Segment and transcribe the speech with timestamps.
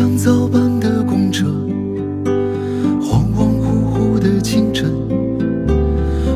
[0.00, 1.44] 像早班的公车，
[3.02, 4.90] 恍恍惚惚的清晨，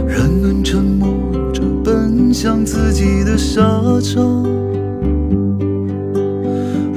[0.06, 1.08] 人们沉默
[1.50, 3.62] 着奔向自己的沙
[4.02, 4.22] 场。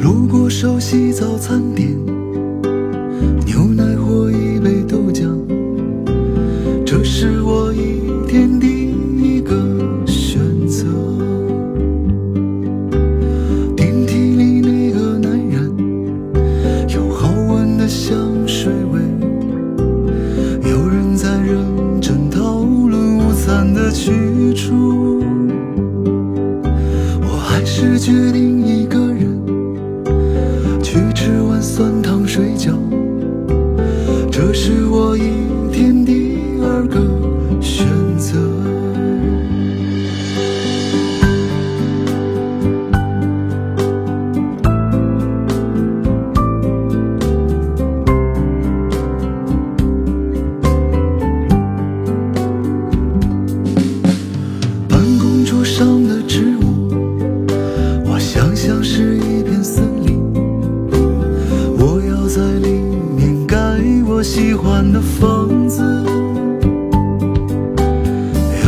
[0.03, 1.76] 路过熟悉早餐店。
[24.07, 25.21] 居住
[27.23, 32.71] 我还是决定一个人去吃碗酸汤水饺。
[64.83, 65.81] 的房子。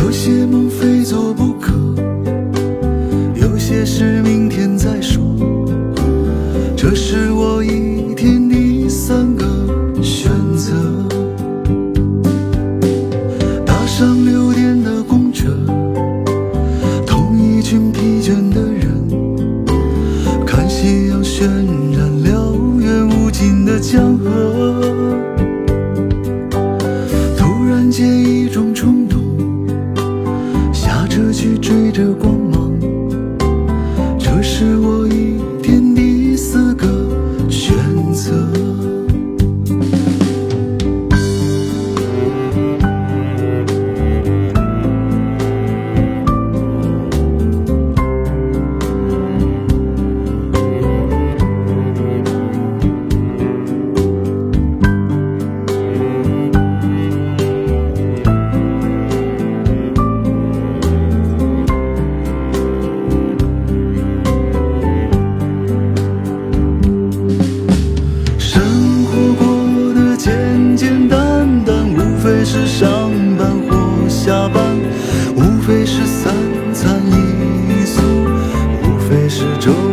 [0.02, 1.72] 有些梦非做不可
[3.34, 5.22] 有些事明天再说。
[6.76, 9.59] 这是我一天第三个
[34.60, 34.89] 是我。
[79.40, 79.89] 是皱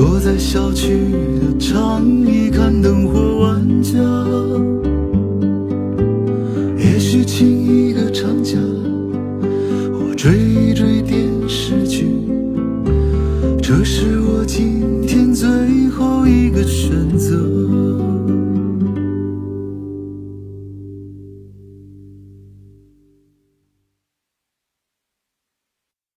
[0.00, 1.10] 坐在小区
[1.42, 3.98] 的长椅看灯火万家